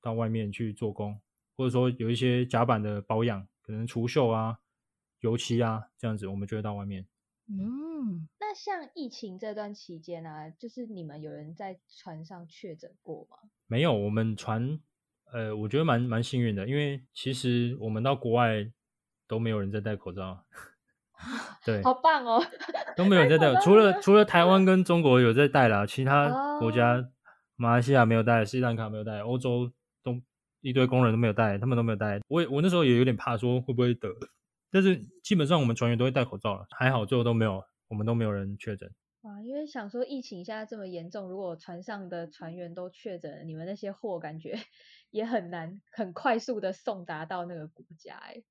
[0.00, 1.20] 到外面去做工，
[1.54, 4.59] 或者说有一些甲板的保养，可能除锈啊、
[5.20, 7.06] 油漆啊这样子，我们就会到外面。
[7.48, 13.36] 嗯，那像疫情这段期间啊，就是你们有人在船上确诊过吗？
[13.66, 14.78] 没有，我们船，
[15.32, 18.70] 呃，我觉得蛮蛮幸运的，因为其实我们到国外
[19.26, 20.44] 都没有人在戴口罩。
[21.66, 22.40] 对，好棒哦，
[22.96, 27.10] 都没有人在戴，除了除了台湾跟中国有在戴啦，其他国家，
[27.56, 29.70] 马来西亚没有戴，斯里兰卡没有戴，欧洲
[30.02, 30.18] 都
[30.60, 32.20] 一堆工人都没有戴，他们都没有戴。
[32.28, 34.08] 我我那时候也有点怕，说会不会得。
[34.70, 38.88] 但是基本上我们船员都会戴口罩了，还好最后都没有，我们都没有人确诊。
[39.22, 44.58] 哇，因为想说疫情现在这么严重，如果船上的船员都确诊，你们那些货感觉
[45.10, 48.14] 也很难很快速的送达到那个国家。
[48.14, 48.42] 哎，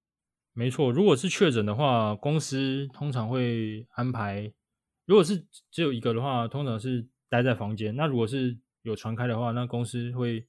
[0.54, 4.52] 没错，如果是确诊的话，公司通常会安排；
[5.06, 7.96] 如果是只有一个的话，通常是待在房间。
[7.96, 10.46] 那如果是有传开的话，那公司会，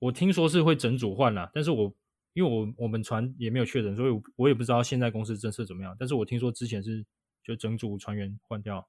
[0.00, 1.94] 我听说是会整组换啦，但是我。
[2.34, 5.94] 因为我我们船也没有确诊，所以我也不知道现在公司政策怎么样。
[5.96, 7.06] 但是我听说之前是
[7.44, 8.86] 就整组船员换掉，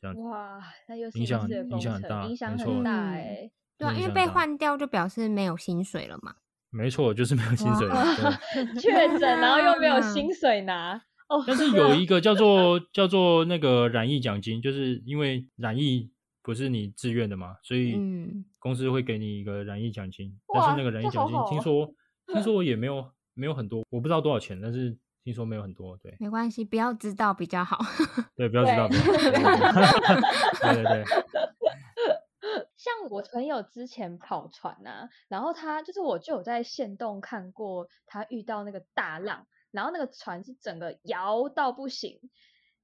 [0.00, 0.20] 这样子。
[0.22, 3.50] 哇，那又影响影响很大，影响很大哎。
[3.78, 6.34] 对啊，因为被换掉就表示没有薪水了嘛。
[6.70, 7.88] 没错，就是没有薪水。
[8.82, 11.00] 确诊，然后又没有薪水拿。
[11.28, 11.44] 哦。
[11.46, 16.10] 但是 有一个叫做叫做那个染疫奖金，就是因为染疫
[16.42, 17.96] 不是你自愿的嘛，所以
[18.58, 20.36] 公司会给你一个染疫奖金。
[20.52, 21.94] 但是那个染疫奖金，听说。
[22.32, 27.78] 听说我也没有没有很多，我不知道多少钱，但是听说没有很多，对，没关系，不要知道比较好。
[28.36, 28.88] 对，不要知道。
[28.88, 28.98] 对
[30.74, 31.04] 对对。
[32.76, 42.18] 像我朋友之前跑船啊，然后他就是我就有在线洞看过他遇到那个大浪，然后那个船是整个摇到不行，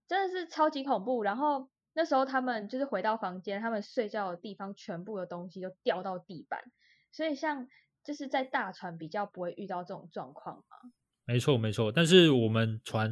[0.07, 1.23] 真的是超级恐怖。
[1.25, 6.61] 然后那时候他们就是回到房间，他们睡觉的地方全部的东西都掉到地板，
[7.11, 7.67] 所以像。
[8.05, 10.91] 就是在大船比较不会遇到这种状况吗？
[11.27, 11.93] 没错，没错。
[11.93, 13.11] 但是我们船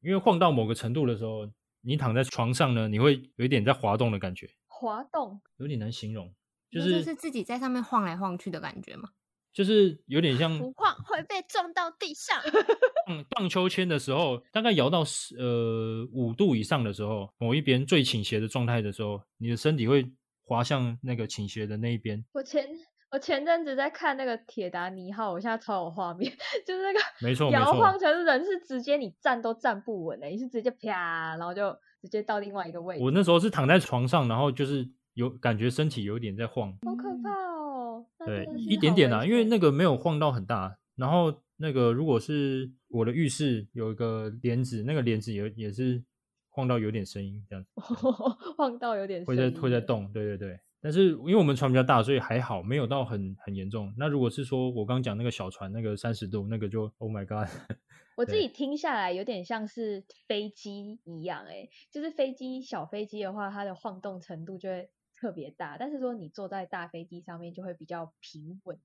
[0.00, 1.50] 因为晃到某个程度的时候，
[1.82, 4.48] 你躺在床上呢，你会有一点在滑动的感觉。
[4.66, 6.34] 滑动有点难形容，
[6.70, 9.10] 就是就是自己在上面晃来晃去的感觉吗？
[9.52, 12.40] 就是有点像不晃会被撞到地上。
[13.10, 15.04] 嗯，荡秋千的时候，大概摇到
[15.36, 20.10] 呃五度以上的时候，某一边最倾斜的状态的时候，你的身体会
[20.44, 22.24] 滑向那个倾斜的那一边。
[22.32, 22.66] 我前。
[23.10, 26.30] 我前阵子在看那个铁达尼号，我现在超有画面，
[26.66, 31.70] 就是那个没错摇晃成人是直接你站都站不稳哎，你是直接啪，然后就
[32.02, 33.02] 直接到另外一个位置。
[33.02, 38.04] 我那时候是躺在床上，然后就是有感觉身体有点在晃，好可怕哦。
[38.26, 46.04] 对，一点点啊，因为那个没有晃到很大，然后那个如果是我的浴室有一个帘子，那个帘子也也是
[46.50, 47.70] 晃到有点声音这样子，
[48.58, 50.60] 晃到有点会在会在动，对对对。
[50.80, 53.92] 但是因为我们船比较大，所以还好，没有到很很严重。
[53.96, 57.48] 那如果是说我刚讲那个小船，那个三十度，那个就 Oh my God！
[58.16, 65.76] 我自己听下来有点像是飞机一样，哎，就是飞机小飞机的话，它的晃动程度就会特别大。
[65.78, 68.78] 但是说你坐在大飞机上面，就会比较平稳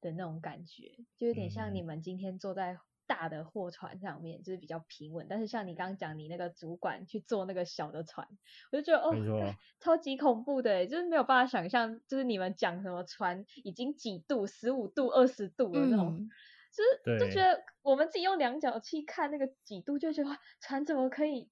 [0.00, 2.78] 的那种感觉，就有点像你们今天坐在。
[3.06, 8.26] 大的货船上面就是比较平稳，但是像你刚刚讲你那个主管去坐那个小的船，
[8.72, 16.28] 我就觉得哦，超级恐怖的，就是没有办法想象，就是你们讲什么船已经几度，十五度、二十度的那种，
[16.72, 21.48] 就是就觉得我们自己用量角器看那个几度，就觉得船怎么可以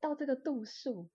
[0.00, 1.08] 到这个度数？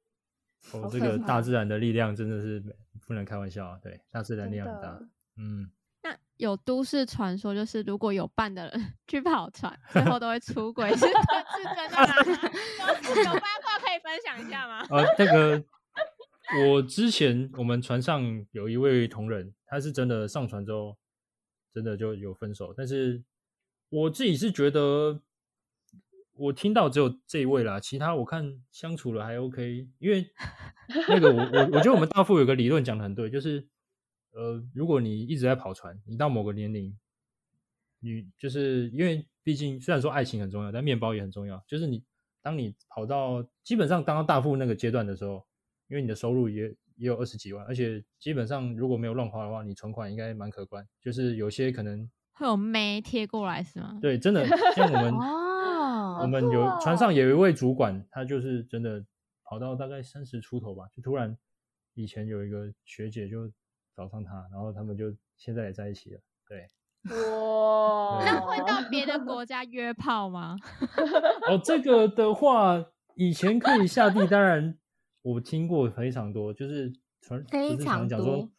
[0.74, 2.62] 哦，这个大自然的力量真的是
[3.08, 3.80] 不能开玩笑啊！
[3.82, 5.00] 对，大自然力量很大，
[5.38, 5.72] 嗯。
[6.40, 12.08] 有都市传说，就是如果有伴的人 去跑船，最后都会出轨， 是是真的吗？
[13.14, 14.88] 有八卦可以分享一下吗？
[14.90, 15.62] 呃，那个
[16.64, 20.96] 我之前我们船上有一位同仁，他是真的上船之后，
[21.74, 22.74] 真的就有分手。
[22.76, 23.22] 但是
[23.90, 25.22] 我自己是觉得，
[26.36, 29.90] 我听到只有这一位啦，其他我看相处了还 OK。
[30.00, 30.32] 因为
[31.10, 33.68] 那个我我我觉得我们大副有个理论讲的很对，就是。
[34.40, 36.98] 呃，如果你一直在跑船，你到某个年龄，
[38.00, 41.62] 你就是因为毕竟虽然说爱情很重要，但面包也很重要。
[41.68, 42.02] 就是你
[42.42, 45.46] 当你跑到基本上当到大富那个阶段的时候，
[45.90, 50.88] 因为你的收入也也有二十几万，而且基本上如果没有乱花的话，你存款应该蛮可观。
[51.02, 54.00] 就是有些可能会有妹贴过来是吗？
[54.02, 59.06] 对，真的像我们 哦，我们有船上有一位主管，他就是真的
[59.44, 61.38] 跑到大概三十出头吧，就突然
[61.94, 63.52] 以前有一个学姐就。
[64.00, 66.22] 找上他，然后他们就现在也在一起了。
[66.48, 66.66] 对，
[67.10, 70.56] 哇，那会到别的国家约炮吗？
[71.50, 72.86] 哦，这个的话，
[73.16, 74.78] 以前可以下地，当然
[75.22, 78.50] 我听过非常多，就是传非常讲说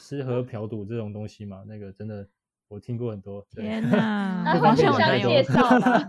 [0.00, 2.28] 吃喝嫖赌这种东西嘛，那个真的
[2.66, 3.46] 我听过很多。
[3.50, 5.30] 天哪，不方便讲太多，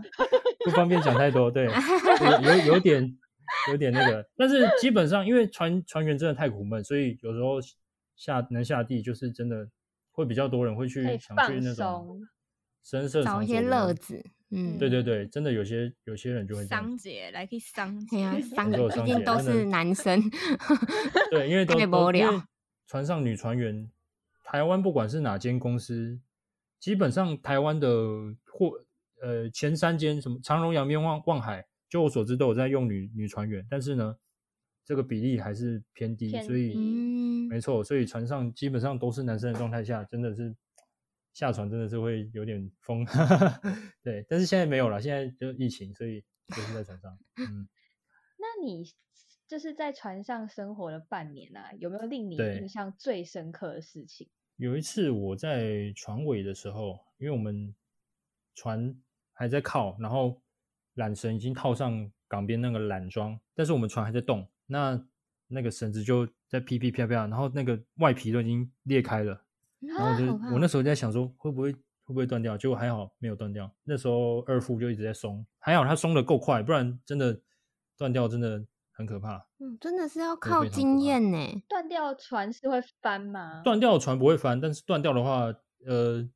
[0.66, 1.68] 不方便讲太多，对，
[2.66, 3.16] 有有点
[3.70, 7.60] 有点那个，但是基本上因为船船员真的太苦闷，所以有时候。
[8.20, 9.66] 下能下地就是真的
[10.12, 12.22] 会比较多人会去想去那种
[12.84, 20.22] 深色找一些乐子，嗯，对对对，真的有些有些人就会桑姐来可以桑姐啊，桑姐毕竟都是男生，
[21.32, 21.90] 对，因为 都因
[22.28, 22.42] 为
[22.88, 23.90] 船上女船员，
[24.44, 26.20] 台湾不管是哪间公司，
[26.78, 27.90] 基本上台湾的
[28.52, 28.84] 或
[29.22, 34.18] 呃前三间什么长荣、阳明、望望海，就我所知都有在用女女船员，但是呢。
[34.90, 36.74] 这个比例还是偏低，所以
[37.48, 40.56] 没错，所以船上基本上都是男生的状态下，真的是
[41.32, 43.06] 下船真的是会有点疯，
[44.02, 44.26] 对。
[44.28, 47.16] 但是现在没有了，现在就疫情，所以就是在船上。
[47.38, 47.70] 嗯，
[48.40, 48.84] 那你
[49.48, 54.28] 就是在船上生活了半年啊，有没有令你印象最深刻的事情？
[54.56, 57.76] 有一次我在船尾的时候，因为我们
[58.56, 59.00] 船
[59.34, 60.42] 还在靠，然后
[60.96, 64.50] 缆绳已经套上港边那个缆桩，但是我们船还在动。
[64.72, 65.04] 那
[65.48, 69.42] 那个绳子就在噼噼啪啪，然后那个外皮都已经裂开了，
[69.80, 73.70] 然后就我那时候在想说会不会会不会断掉，结果还好没有断掉。
[73.84, 77.40] 那时候二副就一直在松，还好它松的够快，不然真的
[77.98, 79.44] 断掉真的很可怕。
[79.58, 81.64] 嗯，真的是要靠经验呢。
[81.68, 83.62] 断掉船是会翻吗？
[83.64, 85.52] 断掉船不会翻，但是断掉的话，
[85.88, 86.30] 呃，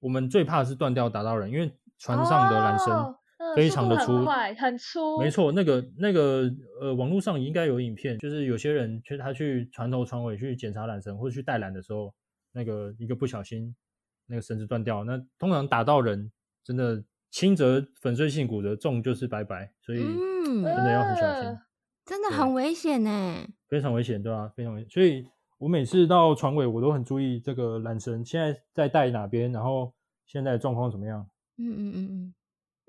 [0.00, 3.14] 我们最怕是断掉打到人，因为船上的缆绳。
[3.54, 4.24] 非常的粗，
[4.56, 12.12] 很粗，没错，那个那个呃，网络上应该有影片，就是有些人去他去船头船尾去检查缆绳或者去带缆的时候，
[12.52, 13.74] 那个一个不小心，
[14.26, 16.30] 那个绳子断掉，那通常打到人，
[16.64, 21.58] 真的轻则粉碎性骨折，重就是拜拜，所以真的要很小心，
[22.04, 24.50] 真的很危险呢，非常危险，对吧？
[24.56, 25.26] 非常危险，所以
[25.58, 29.92] 我每次到船尾，我都很注意这个缆绳现在在带哪边，然后
[30.26, 31.28] 现在状况怎么样？
[31.58, 32.34] 嗯嗯嗯嗯。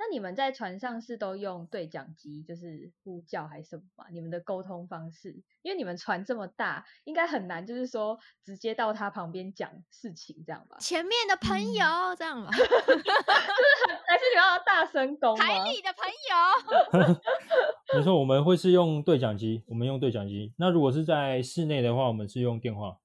[0.02, 4.06] 那你们在船上是都用对讲机，就是呼叫还是什么吗？
[4.10, 10.78] 你们的沟通方式，因为你们船这么大，应该很难，就是说直接到他旁边讲事情这样吧？
[10.80, 12.50] 前面的朋友这样吧？
[12.56, 12.72] 就是
[14.08, 16.08] 还是你要大声公海里的朋
[17.12, 17.20] 友。
[17.93, 20.54] 没错，我们会是用对讲机，我们用对讲机。
[20.58, 22.97] 那如果是在室内的话，我们是用电话，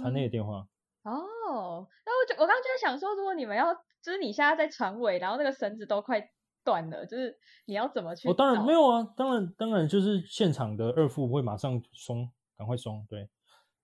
[0.00, 0.66] 船内的电话。
[1.04, 1.86] 哦。
[2.28, 3.72] 就我刚刚就在想说，如果你们要，
[4.08, 6.18] 就是你现在在船尾，然后那个绳子都快
[6.64, 8.26] 断了，就是你要怎么去？
[8.26, 13.28] 我当然没有啊，当然当然就是现场的二副会马上松，赶快松，对，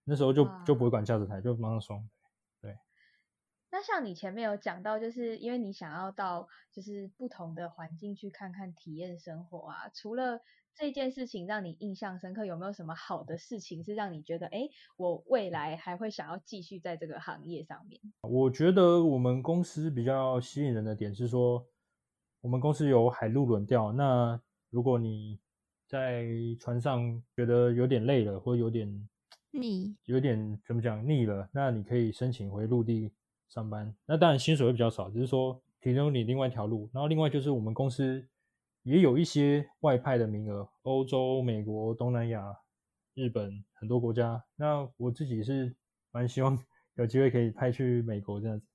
[0.04, 2.08] 那时候就就不会管驾驶台，就马上松。
[2.62, 2.74] 对。
[3.70, 10.40] 那像你前面有讲到，就是因为你想要到就是不同的环境去看看、体验生活啊，除了。
[10.76, 18.00] 这件事情让你印象深刻，有没有什么好的事情是让你觉得，哎，我未来还会想要继续在这个行业上面？
[18.22, 21.64] 我觉得我们公司比较吸引人的点是说，
[22.40, 23.92] 我们公司有海陆轮调。
[23.92, 25.38] 那如果你
[25.86, 26.26] 在
[26.58, 29.08] 船上觉得有点累了，或有点
[29.52, 33.12] 腻，有点怎么讲腻了，那你可以申请回陆地
[33.48, 33.94] 上班。
[34.06, 36.90] 那当然薪水会比较少，只是说提供你另外一条路。
[36.92, 38.26] 然后另外就是我们公司。
[38.85, 42.55] 也有一些外派的名额，欧洲、美国、东南亚、
[43.14, 44.45] 日本很多国家。
[44.57, 45.74] 那我自己是
[46.12, 46.59] 蛮希望
[46.95, 48.66] 有机会可以派去美国这样子。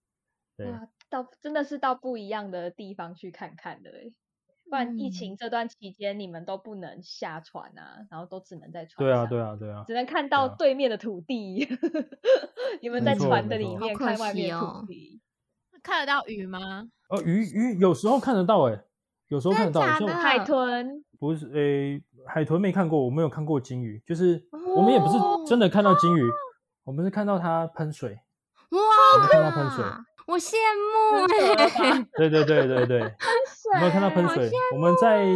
[0.57, 0.67] 对，
[1.09, 4.11] 到真的是到不一样的地方去看看的哎。
[4.69, 9.07] 不然疫情这段期间你们都不能下船啊，然后都只能在船上。
[9.07, 9.83] 对啊，对啊，对啊。
[9.87, 11.67] 只能看到对面的土地。
[12.81, 15.21] 你们在船的里面看外面土地，
[15.81, 16.89] 看得到鱼吗？
[17.09, 18.79] 哦，鱼鱼有时候看得到哎。
[19.29, 24.43] 有时候看得到，像海豚不是诶，海豚没看过，我没有看过金鱼，就是
[24.75, 25.17] 我们也不是
[25.47, 26.23] 真的看到金鱼，
[26.83, 28.19] 我们是看到它喷水，
[28.71, 29.85] 哇，看到喷水，
[30.25, 31.25] 我羡慕
[31.83, 34.51] 哎，对对对对对，有没有看到喷水？
[34.73, 35.27] 我们在，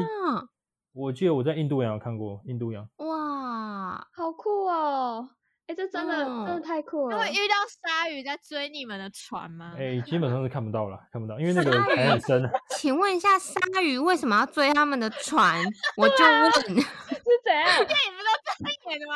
[0.93, 5.29] 我记得我在印度洋有看过印度洋，哇，好酷哦。
[5.65, 7.17] 哎，这真的真的太酷了！
[7.17, 9.73] 会遇到鲨鱼在追你们的船吗？
[9.77, 12.49] 哎，基本上是看不到了，看不到，因为那个海很深。
[12.71, 15.63] 请问一下，鲨鱼为什么要追他们的船？
[15.95, 17.85] 我就问， 是怎样？
[17.85, 19.15] 电影不都这样演的吗？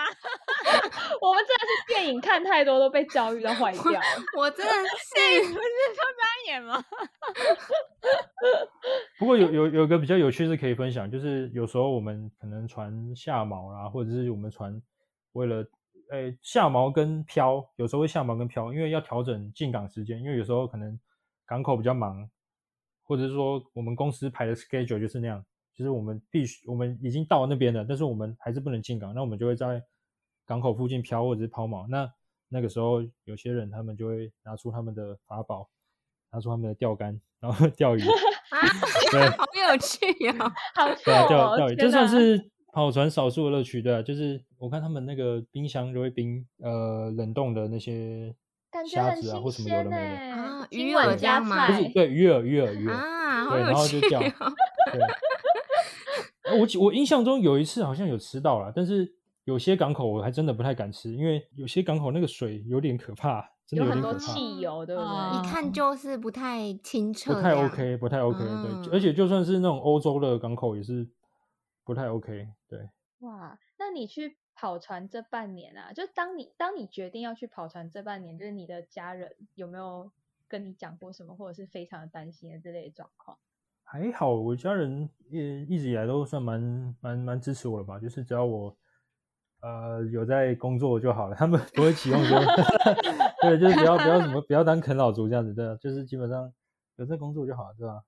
[1.22, 4.02] 我们真的是电影看太多，都被教育到坏掉。
[4.38, 6.82] 我真的 是不是都这样演吗？
[9.20, 14.82] 不过有有有个比较有趣是可以分享，就是有时候我们可能船下锚啦，或者是我们船
[15.34, 15.66] 为了
[16.12, 20.98] 诶，下锚跟漂有时候会下锚跟漂，因为要调整进港时间，因为有时候可能
[21.46, 22.30] 港口比较忙，
[23.04, 25.44] 或者是说我们公司排的 schedule 就是那样，
[25.76, 29.84] 就是我们必须我们已经到那边了，但是我们还是不能进港，那我们就会在
[30.46, 31.86] 港口附近漂或者是抛锚。
[31.90, 32.10] 那
[32.48, 35.70] 那个时候有些人他们就会拿出他们的法宝，
[36.32, 38.02] 拿出他们的钓竿，然后钓鱼。
[38.50, 38.64] 啊，
[39.38, 40.34] 好有趣呀，
[40.74, 41.28] 好钓
[41.58, 42.50] 钓鱼，就算是。
[42.78, 48.32] 跑船少数的乐趣，对啊，就是我看他们那个冰箱就会冰呃冷冻的那些
[48.88, 49.98] 虾子啊或什么有的没的
[50.36, 54.20] 啊，鱼饵加不是对鱼饵鱼饵鱼饵啊，对，然后就叫。
[54.20, 54.30] 对，
[56.56, 59.12] 我我印象中有一次好像有吃到了，但是
[59.46, 65.40] 有些港口我还真的不太敢吃，因为有些港口那个水有点可怕，真的有很多汽油，对不对？
[65.40, 71.10] 一看就是不太清澈，不太 OK，不太 OK，对，而且就算是那种欧洲的港口也是。
[71.88, 72.90] 不太 OK，对。
[73.20, 80.12] 哇，那你去跑船这半年啊，就当你当你决定要去跑船这半年，就是你的家人有没有
[80.48, 83.38] 跟你讲过什么，或者是非常的担心的这类状况？
[83.84, 88.78] 还好，我家人也一直以来都算蛮蛮蛮支持我的吧，就是只要我
[89.62, 92.38] 呃有在工作就好了， 他们不会启用说，
[93.42, 96.54] 对，就是不要不要什么不要当啃老族这样子，对，就是基本上
[96.98, 98.04] 有在工作就好了，对吧？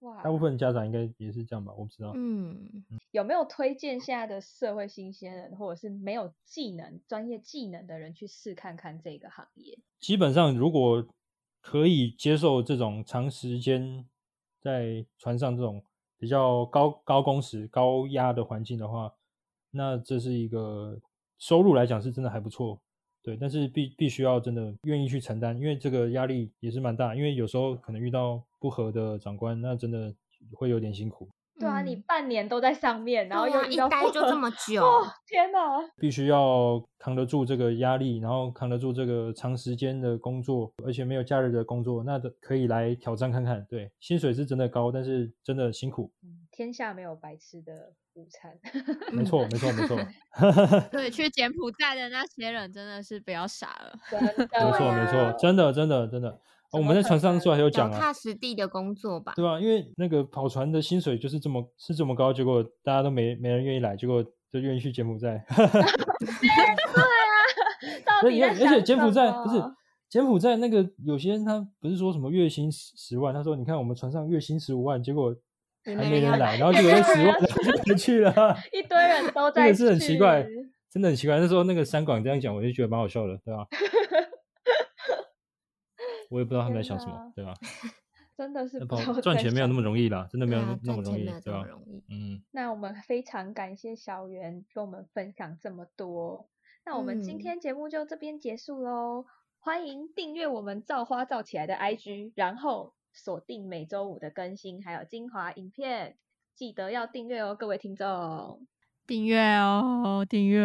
[0.00, 1.72] 哇，大部分家长应该也是这样吧？
[1.76, 2.12] 我不知道。
[2.14, 9.78] 嗯，有没有推荐现在的社会新鲜人，或者是没有技能、专业技能的人去试看看这个行业？
[9.98, 11.06] 基本上，如果
[11.60, 14.06] 可以接受这种长时间
[14.60, 15.84] 在船上这种
[16.16, 19.14] 比较高高工时、高压的环境的话，
[19.70, 20.98] 那这是一个
[21.38, 22.80] 收入来讲是真的还不错。
[23.22, 27.14] 对，但是必必须要真的愿意去承担，因为这个压力也是蛮大。
[27.14, 30.14] 因为有时候可能遇到不合的长官，那真的
[30.54, 31.28] 会有点辛苦。
[31.58, 34.82] 对啊，你半年都在上面，然后又一待就这么久，
[35.26, 35.58] 天哪！
[35.98, 43.62] 必须要扛得住这个压力，然后扛得住这个长时间的工作，而且没有假日的工作，那可以来挑战看看。
[43.68, 46.10] 对，薪水是真的高，但是真的辛苦。
[46.60, 47.94] 天下没有白吃的。
[48.14, 48.52] 午餐，
[49.14, 49.96] 没错，没错，没错。
[50.90, 53.98] 对，去柬埔寨的那些人真的是不要傻了。
[54.10, 54.18] 没
[54.72, 56.38] 错，没错，真的，真的，真的。
[56.72, 59.58] 我们在船上时候还有讲啊，踏实地的工作吧，对吧？
[59.60, 65.42] 因为那个跑船的薪水就是这么是这么高，结果大家都没没人愿意来，结果就愿意去柬埔寨。
[68.20, 69.62] 对啊，而且而且柬埔寨不是
[70.08, 75.32] 柬埔寨那个有些人他不是说什么月薪十十万，他说你看我们船上月薪十五万，结果。
[75.84, 77.36] 还没人来， 然后就有人十万
[77.84, 78.32] 就去了，
[78.72, 80.46] 一堆人都 在，真的是很奇怪，
[80.90, 81.38] 真的很奇怪。
[81.38, 83.66] 那时候那个三广这样讲，我就觉得蛮好笑的，对吧？
[86.30, 87.54] 我也不知道他们在想什么，对吧？
[88.36, 88.78] 真的是
[89.20, 91.66] 赚钱没有那么容易啦，真的没有那么容易，对吧？
[92.08, 96.48] 嗯，那我们非常感谢小袁跟我们分享这么多。
[96.86, 99.26] 那我们今天节目就这边结束喽。
[99.58, 106.16] 欢迎订阅我们造花造起来的 IG，然后锁定每周五的更新，还有精华影片，
[106.54, 108.66] 记得要订阅哦，各位听众。
[109.06, 110.62] 订阅哦，订阅。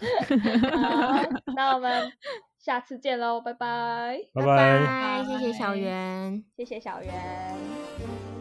[0.76, 1.22] 好，
[1.56, 2.12] 那我们
[2.58, 8.39] 下次见喽，拜拜，拜拜，谢谢小圆，谢谢小圆。